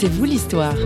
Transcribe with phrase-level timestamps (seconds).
[0.00, 0.76] C'est vous l'histoire.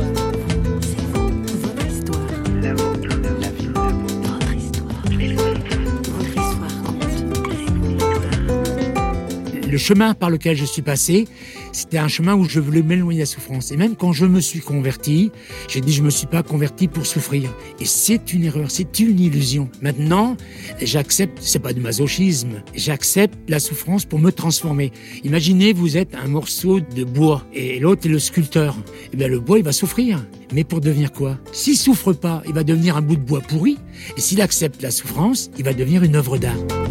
[9.70, 11.28] Le chemin par lequel je suis passé,
[11.72, 13.72] c'était un chemin où je voulais m'éloigner de la souffrance.
[13.72, 15.32] Et même quand je me suis converti,
[15.68, 17.50] j'ai dit je me suis pas converti pour souffrir.
[17.80, 19.68] Et c'est une erreur, c'est une illusion.
[19.80, 20.36] Maintenant,
[20.80, 24.92] j'accepte, c'est pas du masochisme, j'accepte la souffrance pour me transformer.
[25.24, 28.76] Imaginez, vous êtes un morceau de bois et l'autre est le sculpteur.
[29.12, 30.24] Eh bien, le bois, il va souffrir.
[30.52, 31.38] Mais pour devenir quoi?
[31.52, 33.78] S'il souffre pas, il va devenir un bout de bois pourri.
[34.16, 36.81] Et s'il accepte la souffrance, il va devenir une œuvre d'art.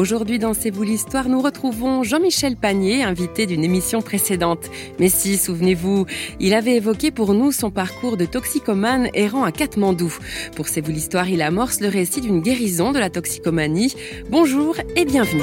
[0.00, 4.70] Aujourd'hui, dans C'est vous l'histoire, nous retrouvons Jean-Michel Panier, invité d'une émission précédente.
[4.98, 6.06] Mais si, souvenez-vous,
[6.40, 10.16] il avait évoqué pour nous son parcours de toxicomane errant à Katmandou.
[10.56, 13.94] Pour C'est vous l'histoire, il amorce le récit d'une guérison de la toxicomanie.
[14.30, 15.42] Bonjour et bienvenue.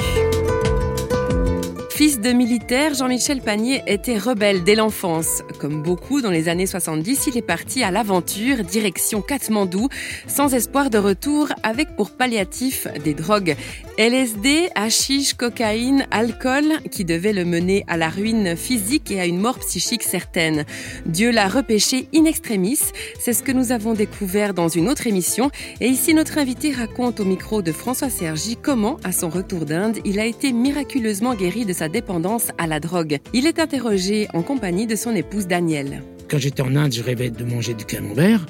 [1.98, 5.42] Fils de militaire, Jean-Michel Panier était rebelle dès l'enfance.
[5.58, 9.88] Comme beaucoup dans les années 70, il est parti à l'aventure, direction Katmandou,
[10.28, 13.56] sans espoir de retour, avec pour palliatif des drogues.
[13.98, 19.40] LSD, hashish, cocaïne, alcool, qui devaient le mener à la ruine physique et à une
[19.40, 20.66] mort psychique certaine.
[21.04, 22.78] Dieu l'a repêché in extremis,
[23.18, 25.50] c'est ce que nous avons découvert dans une autre émission.
[25.80, 29.98] Et ici, notre invité raconte au micro de François Sergi comment, à son retour d'Inde,
[30.04, 33.18] il a été miraculeusement guéri de sa dépendance à la drogue.
[33.32, 36.02] Il est interrogé en compagnie de son épouse Danielle.
[36.28, 38.44] Quand j'étais en Inde, je rêvais de manger du camembert.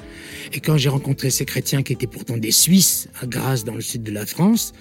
[0.51, 3.81] Et quand j'ai rencontré ces chrétiens qui étaient pourtant des Suisses, à Grasse, dans le
[3.81, 4.73] sud de la France,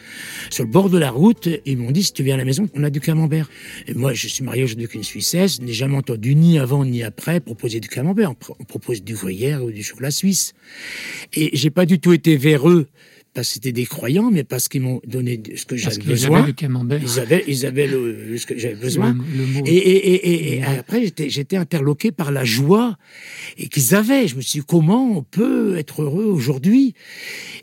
[0.50, 2.68] sur le bord de la route, ils m'ont dit, si tu viens à la maison,
[2.74, 3.48] on a du camembert.
[3.86, 7.04] Et moi, je suis marié aujourd'hui avec une Suissesse, n'ai jamais entendu ni avant ni
[7.04, 8.32] après proposer du camembert.
[8.58, 10.54] On propose du gruyère ou du chocolat suisse.
[11.34, 12.88] Et j'ai pas du tout été véreux
[13.34, 16.38] parce que c'était des croyants, mais parce qu'ils m'ont donné ce que j'avais besoin.
[16.38, 17.00] Avaient le camembert.
[17.02, 19.16] Ils avaient, ils avaient le, ce que j'avais besoin.
[19.66, 22.96] et, et, et, et après, j'étais, j'étais interloqué par la joie
[23.56, 24.26] et qu'ils avaient.
[24.28, 26.94] Je me suis dit, comment on peut être heureux aujourd'hui?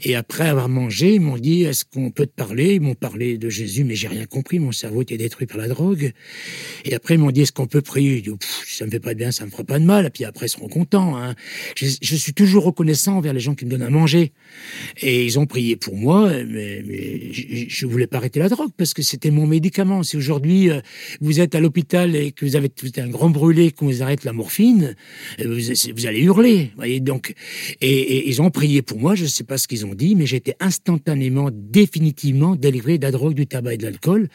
[0.04, 2.76] Et après avoir mangé, ils m'ont dit, est-ce qu'on peut te parler?
[2.76, 4.60] Ils m'ont parlé de Jésus, mais j'ai rien compris.
[4.60, 6.12] Mon cerveau était détruit par la drogue.
[6.86, 8.22] Et après, ils m'ont dit, est-ce qu'on peut prier?
[8.22, 8.32] Dit,
[8.68, 10.06] Ça me fait pas de bien, ça me fera pas de mal.
[10.06, 11.18] Et puis après, ils seront contents.
[11.18, 11.36] Hein.
[11.76, 14.32] Je, je suis toujours reconnaissant envers les gens qui me donnent à manger.
[15.02, 16.84] Et ils ont prié pour moi, mais,
[17.32, 20.04] je, ne voulais pas arrêter la drogue parce que c'était mon médicament.
[20.04, 20.82] Si aujourd'hui euh,
[21.22, 24.34] vous êtes à l'hôpital et que vous avez un grand brûlé, qu'on vous arrête la
[24.34, 24.98] morphine,
[25.40, 25.58] euh,
[25.96, 26.72] vous, allez hurler.
[26.76, 27.34] Voyez donc,
[27.80, 29.16] et, ils ont prié pour moi.
[29.16, 33.12] Je ne sais pas ce qu'ils ont dit, mais j'étais instantanément, définitivement délivré de la
[33.12, 34.28] drogue, du tabac et de l'alcool.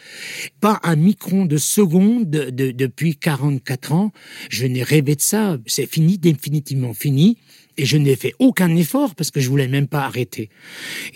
[0.63, 4.11] Pas un micron de seconde de, depuis 44 ans.
[4.49, 5.59] Je n'ai rêvé de ça.
[5.67, 7.37] C'est fini, définitivement fini.
[7.81, 10.51] Et je n'ai fait aucun effort parce que je voulais même pas arrêter.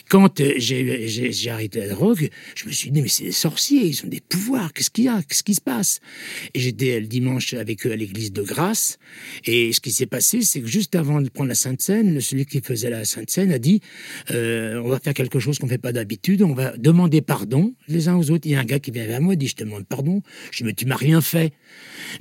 [0.08, 4.02] Quand euh, j'ai arrêté la drogue, je me suis dit, mais c'est des sorciers, ils
[4.02, 6.00] ont des pouvoirs, qu'est-ce qu'il y a, qu'est-ce qui se passe?
[6.54, 8.98] Et j'étais le dimanche avec eux à l'église de Grâce.
[9.44, 12.46] Et ce qui s'est passé, c'est que juste avant de prendre la Sainte Seine, celui
[12.46, 13.82] qui faisait la Sainte Seine a dit,
[14.30, 18.08] euh, on va faire quelque chose qu'on fait pas d'habitude, on va demander pardon les
[18.08, 18.46] uns aux autres.
[18.46, 20.22] Il y a un gars qui vient vers moi, dit, je te demande pardon.
[20.50, 21.52] Je mais tu m'as rien fait.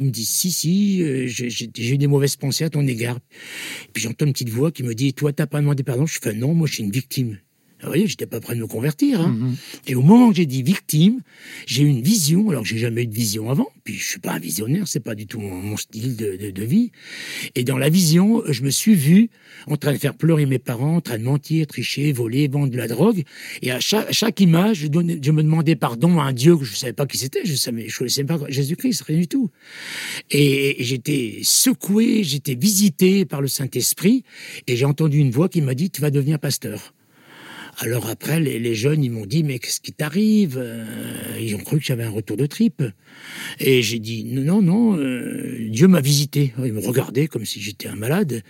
[0.01, 3.19] Il me dit, si, si, euh, j'ai eu des mauvaises pensées à ton égard.
[3.93, 6.53] puis j'entends petite voix qui me dit Toi, t'as pas demandé pardon Je fais Non,
[6.53, 7.37] moi, je suis une victime.
[7.83, 9.21] Vous voyez, j'étais pas prêt de me convertir.
[9.21, 9.35] Hein.
[9.37, 9.55] Mhm.
[9.87, 11.21] Et au moment que j'ai dit victime,
[11.65, 13.67] j'ai eu une vision, alors que j'ai jamais eu de vision avant.
[13.83, 16.91] Puis je suis pas un visionnaire, c'est pas du tout mon, style de, de, vie.
[17.55, 19.29] Et dans la vision, je me suis vu
[19.67, 22.77] en train de faire pleurer mes parents, en train de mentir, tricher, voler, vendre de
[22.77, 23.23] la drogue.
[23.61, 26.63] Et à chaque, chaque image, je, donnais, je, me demandais pardon à un Dieu que
[26.63, 27.41] je savais pas qui c'était.
[27.43, 29.49] Je savais, je connaissais pas Jésus-Christ, rien du tout.
[30.31, 34.23] Et, et j'étais secoué, j'étais visité par le Saint-Esprit,
[34.67, 36.93] et j'ai entendu une voix qui m'a dit, tu vas devenir pasteur.
[37.79, 40.85] Alors après, les, jeunes, ils m'ont dit, mais qu'est-ce qui t'arrive euh,
[41.39, 42.83] Ils ont cru que j'avais un retour de tripe.
[43.59, 46.53] Et j'ai dit, non, non, euh, Dieu m'a visité.
[46.63, 48.43] Ils me regardaient comme si j'étais un malade.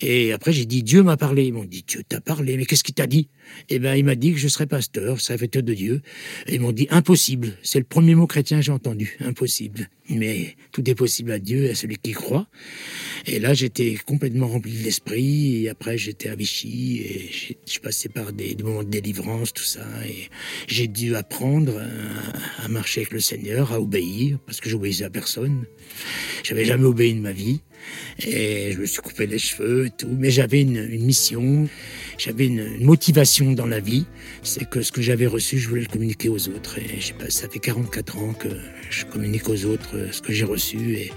[0.00, 1.46] Et après, j'ai dit, Dieu m'a parlé.
[1.46, 3.28] Ils m'ont dit, Dieu t'a parlé, mais qu'est-ce qu'il t'a dit?
[3.68, 6.02] Eh ben, il m'a dit que je serais pasteur, serviteur de Dieu.
[6.48, 7.52] Ils m'ont dit, impossible.
[7.62, 9.88] C'est le premier mot chrétien que j'ai entendu, impossible.
[10.08, 12.48] Mais tout est possible à Dieu et à celui qui croit.
[13.26, 15.64] Et là, j'étais complètement rempli de l'esprit.
[15.64, 17.30] Et après, j'étais à Vichy et
[17.66, 19.84] je passais par des, moments de délivrance, tout ça.
[20.06, 20.28] Et
[20.66, 21.80] j'ai dû apprendre
[22.62, 25.64] à, marcher avec le Seigneur, à obéir, parce que j'obéissais à personne.
[26.42, 27.60] J'avais jamais obéi de ma vie.
[28.18, 30.08] Et je me suis coupé les cheveux tout.
[30.10, 31.68] Mais j'avais une, mission,
[32.18, 34.06] j'avais une, motivation dans la vie.
[34.42, 36.78] C'est que ce que j'avais reçu, je voulais le communiquer aux autres.
[36.78, 37.00] Et
[37.30, 38.48] ça fait 44 ans que
[38.90, 40.94] je communique aux autres ce que j'ai reçu.
[40.94, 41.12] Et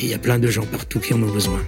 [0.00, 1.64] il y a plein de gens partout qui en ont besoin.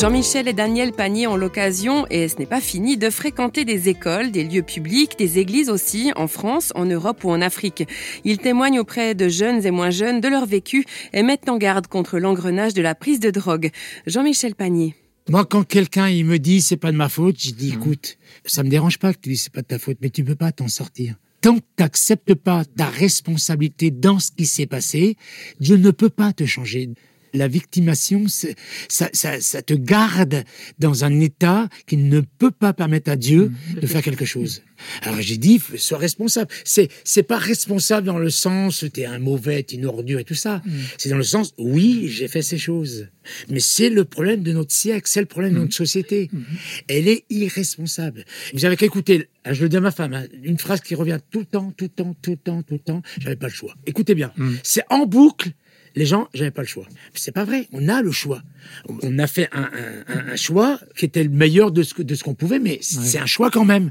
[0.00, 4.30] Jean-Michel et Daniel Panier ont l'occasion, et ce n'est pas fini, de fréquenter des écoles,
[4.30, 7.82] des lieux publics, des églises aussi, en France, en Europe ou en Afrique.
[8.24, 11.88] Ils témoignent auprès de jeunes et moins jeunes de leur vécu et mettent en garde
[11.88, 13.72] contre l'engrenage de la prise de drogue.
[14.06, 14.94] Jean-Michel Panier.
[15.28, 18.62] Moi, quand quelqu'un il me dit c'est pas de ma faute, je dis écoute, ça
[18.62, 20.52] me dérange pas que tu dis c'est pas de ta faute, mais tu peux pas
[20.52, 21.16] t'en sortir.
[21.40, 25.16] Tant que tu n'acceptes pas ta responsabilité dans ce qui s'est passé,
[25.58, 26.88] Dieu ne peut pas te changer
[27.32, 30.44] la victimation, ça, ça, te garde
[30.78, 33.80] dans un état qui ne peut pas permettre à Dieu mmh.
[33.80, 34.62] de faire quelque chose.
[35.02, 36.50] Alors j'ai dit, sois responsable.
[36.64, 40.34] C'est c'est pas responsable dans le sens t'es un mauvais, t'es une ordure et tout
[40.34, 40.62] ça.
[40.64, 40.70] Mmh.
[40.98, 43.08] C'est dans le sens, oui, j'ai fait ces choses.
[43.50, 45.72] Mais c'est le problème de notre siècle, c'est le problème de notre mmh.
[45.72, 46.30] société.
[46.88, 48.24] Elle est irresponsable.
[48.54, 50.94] Vous avez qu'à écouter, ah, je le dis à ma femme, hein, une phrase qui
[50.94, 53.02] revient tout le temps, tout le temps, tout le temps, tout le temps.
[53.18, 53.74] J'avais pas le choix.
[53.86, 54.32] Écoutez bien,
[54.62, 55.52] c'est en boucle
[55.94, 56.86] les gens, j'avais pas le choix.
[57.14, 57.68] C'est pas vrai.
[57.72, 58.42] On a le choix.
[59.02, 62.58] On a fait un, choix qui était le meilleur de ce, de ce qu'on pouvait,
[62.58, 63.90] mais c'est un choix quand même.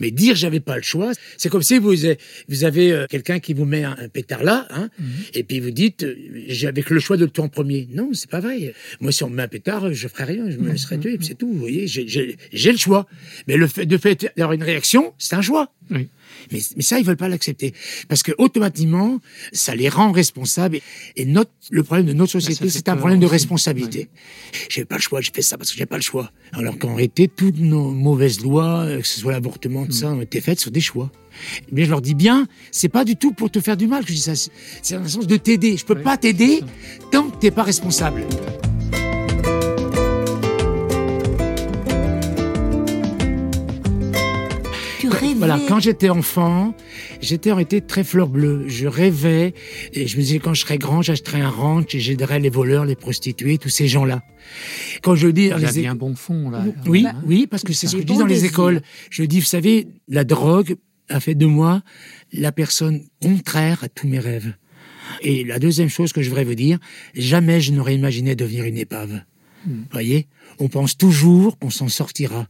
[0.00, 2.18] Mais dire j'avais pas le choix, c'est comme si vous avez,
[2.48, 5.06] vous avez euh, quelqu'un qui vous met un, pétard là, hein, mhm.
[5.34, 7.88] et puis vous dites euh, j'avais le choix de le tuer en premier.
[7.92, 8.74] Non, c'est pas vrai.
[9.00, 11.36] Moi, si on me met un pétard, je ferais rien, je me laisserais tuer, c'est
[11.36, 11.52] tout.
[11.52, 13.06] Vous voyez, j'ai le choix.
[13.48, 15.72] Mais le fait de faire une réaction, c'est un choix.
[15.90, 16.08] Oui.
[16.50, 17.72] Mais, mais ça, ils veulent pas l'accepter
[18.08, 19.20] parce que automatiquement,
[19.52, 20.78] ça les rend responsables.
[21.16, 24.08] Et, notre, le problème de notre bah, société, c'est un problème de responsabilité.
[24.68, 26.30] J'ai pas le choix, je fais ça parce que j'ai pas le choix.
[26.52, 30.18] Alors qu'en réalité, toutes nos mauvaises lois, euh, que ce soit l'avortement, tout ça, mm.
[30.18, 31.10] ont été faites sur des choix.
[31.70, 34.10] Mais je leur dis bien, c'est pas du tout pour te faire du mal que
[34.10, 34.34] je dis ça.
[34.34, 35.76] C'est dans le sens de t'aider.
[35.76, 36.60] Je peux pas t'aider
[37.10, 38.24] tant que t'es pas responsable.
[45.56, 46.74] Voilà, quand j'étais enfant,
[47.20, 48.64] j'étais en été très fleur bleue.
[48.68, 49.54] Je rêvais
[49.92, 52.84] et je me disais quand je serais grand, j'achèterais un ranch et j'aiderais les voleurs,
[52.84, 54.22] les prostituées, tous ces gens-là.
[55.02, 56.64] Quand je dis, il y a un bon fond là.
[56.86, 58.82] Oui, oui, parce que c'est ce que je dis dans les écoles.
[59.10, 60.76] Je dis, vous savez, la drogue
[61.08, 61.82] a fait de moi
[62.32, 64.54] la personne contraire à tous mes rêves.
[65.20, 66.78] Et la deuxième chose que je voudrais vous dire,
[67.14, 69.20] jamais je n'aurais imaginé devenir une épave.
[69.66, 69.84] Vous hmm.
[69.92, 70.26] voyez,
[70.58, 72.48] on pense toujours qu'on s'en sortira.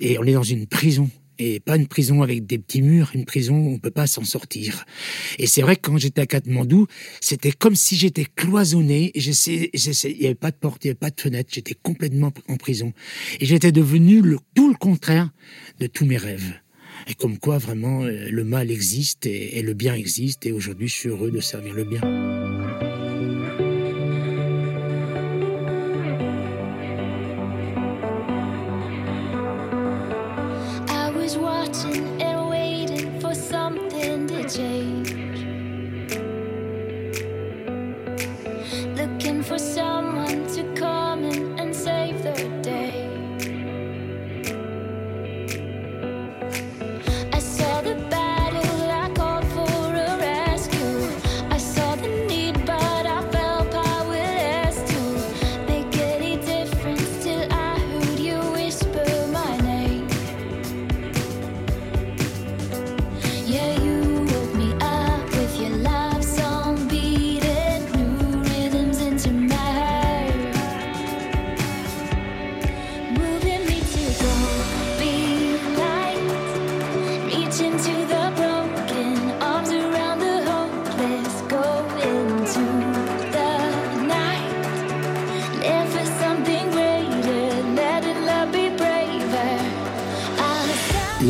[0.00, 1.10] Et on est dans une prison
[1.40, 4.24] et pas une prison avec des petits murs, une prison où on peut pas s'en
[4.24, 4.84] sortir.
[5.38, 6.86] Et c'est vrai que quand j'étais à Katmandou,
[7.20, 11.10] c'était comme si j'étais cloisonné, il y avait pas de porte, il y avait pas
[11.10, 12.92] de fenêtre, j'étais complètement en prison.
[13.40, 15.30] Et j'étais devenu le, tout le contraire
[15.78, 16.54] de tous mes rêves.
[17.08, 20.94] Et comme quoi, vraiment, euh, le mal existe et le bien existe, et aujourd'hui, je
[20.94, 22.49] suis heureux de servir le bien.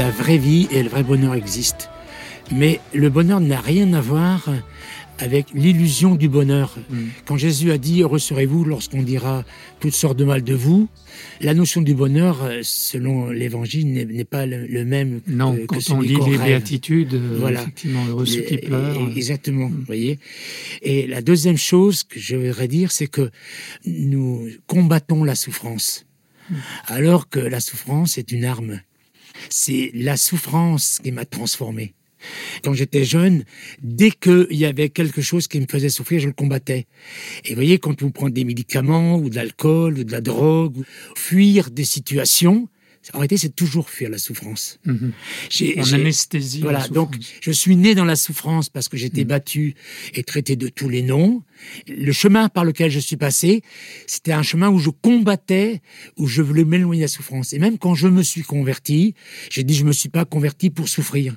[0.01, 1.85] La vraie vie et le vrai bonheur existent.
[2.51, 4.49] Mais le bonheur n'a rien à voir
[5.19, 6.75] avec l'illusion du bonheur.
[6.89, 7.09] Mm.
[7.27, 9.45] Quand Jésus a dit Heureux serez-vous lorsqu'on dira
[9.79, 10.89] toutes sortes de mal de vous,
[11.43, 15.21] la notion du bonheur, selon l'Évangile, n'est pas le, même.
[15.27, 17.61] Non, quand on lit les béatitudes, euh, voilà.
[17.61, 19.07] effectivement, heureux ceux qui pleurent.
[19.15, 19.75] Exactement, mm.
[19.75, 20.19] vous voyez.
[20.81, 23.31] Et la deuxième chose que je voudrais dire, c'est que
[23.85, 26.07] nous combattons la souffrance,
[26.49, 26.55] mm.
[26.87, 28.81] alors que la souffrance est une arme
[29.49, 31.95] c'est la souffrance qui m'a transformé.
[32.63, 33.45] Quand j'étais jeune,
[33.83, 36.87] dès qu'il y avait quelque chose qui me faisait souffrir, je le combattais.
[37.45, 40.85] Et vous voyez, quand on prend des médicaments ou de l'alcool ou de la drogue,
[41.17, 42.69] fuir des situations,
[43.15, 44.79] en réalité, c'est toujours fuir la souffrance.
[44.85, 45.13] Mhm.
[45.79, 46.61] En anesthésie.
[46.61, 46.87] Voilà.
[46.89, 49.29] Donc, je suis né dans la souffrance parce que j'étais mhm.
[49.29, 49.75] battu
[50.15, 51.43] et traité de tous les noms.
[51.89, 53.63] Le chemin par lequel je suis passé,
[54.07, 55.81] c'était un chemin où je combattais,
[56.19, 57.55] où je voulais m'éloigner de la souffrance.
[57.55, 59.15] Et même quand je me suis converti,
[59.51, 61.37] j'ai dit je me suis pas converti pour souffrir.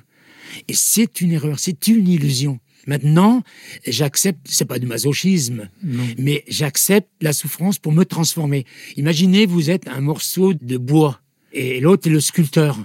[0.68, 2.60] Et c'est une erreur, c'est une illusion.
[2.86, 3.42] Maintenant,
[3.86, 5.70] j'accepte, c'est pas du masochisme,
[6.18, 8.66] mais j'accepte la souffrance pour me transformer.
[8.96, 11.22] Imaginez, vous êtes un morceau de bois
[11.54, 12.78] et l'autre est le sculpteur.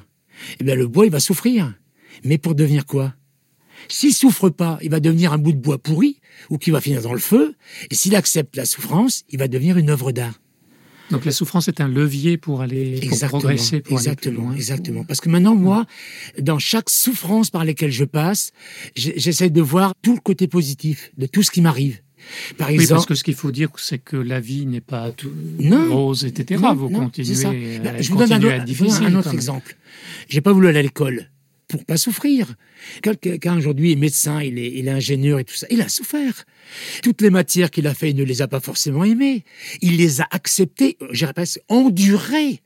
[0.59, 1.73] Eh bien, le bois, il va souffrir.
[2.23, 3.13] Mais pour devenir quoi?
[3.87, 7.01] S'il souffre pas, il va devenir un bout de bois pourri ou qui va finir
[7.01, 7.55] dans le feu.
[7.89, 10.39] Et s'il accepte la souffrance, il va devenir une œuvre d'art.
[11.11, 14.55] Donc la souffrance est un levier pour aller pour progresser, pour exactement, aller plus loin.
[14.55, 15.03] Exactement.
[15.05, 15.87] Parce que maintenant, moi,
[16.37, 18.51] dans chaque souffrance par laquelle je passe,
[18.95, 21.99] j'essaie de voir tout le côté positif de tout ce qui m'arrive.
[22.57, 25.11] Par exemple, oui, parce que ce qu'il faut dire, c'est que la vie n'est pas
[25.11, 25.31] tout
[25.89, 26.61] rose, etc.
[26.75, 27.45] vous continuez,
[27.85, 29.75] à, je vous donne un, un, un autre exemple.
[30.27, 31.29] J'ai pas voulu aller à l'école
[31.69, 32.55] pour pas souffrir.
[33.01, 36.45] Quelqu'un aujourd'hui est médecin, il est, il est ingénieur et tout ça, il a souffert.
[37.03, 39.43] Toutes les matières qu'il a fait, il ne les a pas forcément aimées.
[39.81, 42.61] Il les a acceptées, j'irais presque endurées,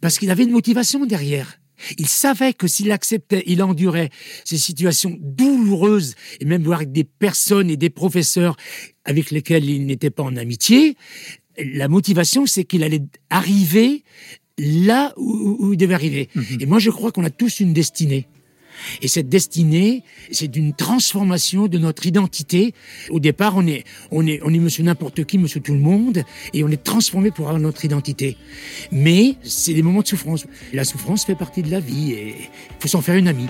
[0.00, 1.58] parce qu'il avait une motivation derrière.
[1.98, 4.10] Il savait que s'il acceptait, il endurait
[4.44, 8.56] ces situations douloureuses, et même voir des personnes et des professeurs
[9.04, 10.96] avec lesquels il n'était pas en amitié,
[11.58, 14.02] la motivation, c'est qu'il allait arriver
[14.58, 16.28] là où, il devait arriver.
[16.34, 16.58] Mhm.
[16.60, 18.26] Et moi, je crois qu'on a tous une destinée.
[19.02, 22.74] Et cette destinée, c'est d'une transformation de notre identité.
[23.10, 26.22] Au départ, on est, on est, on est monsieur n'importe qui, monsieur tout le monde,
[26.52, 28.36] et on est transformé pour avoir notre identité.
[28.90, 30.46] Mais c'est des moments de souffrance.
[30.72, 33.48] La souffrance fait partie de la vie et il faut s'en faire une amie.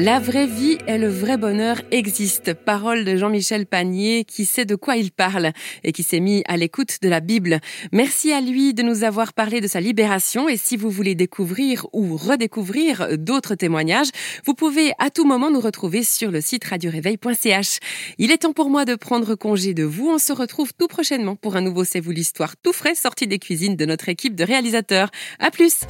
[0.00, 2.52] La vraie vie et le vrai bonheur existent.
[2.54, 5.52] Parole de Jean-Michel Panier qui sait de quoi il parle
[5.84, 7.60] et qui s'est mis à l'écoute de la Bible.
[7.92, 11.86] Merci à lui de nous avoir parlé de sa libération et si vous voulez découvrir
[11.92, 14.08] ou redécouvrir d'autres témoignages,
[14.46, 17.78] vous pouvez à tout moment nous retrouver sur le site radioréveil.ch.
[18.16, 20.08] Il est temps pour moi de prendre congé de vous.
[20.08, 23.38] On se retrouve tout prochainement pour un nouveau C'est vous l'histoire tout frais sorti des
[23.38, 25.10] cuisines de notre équipe de réalisateurs.
[25.38, 25.80] À plus!